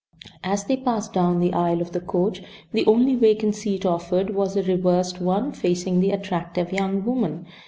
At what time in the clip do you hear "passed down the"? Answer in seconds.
0.77-1.53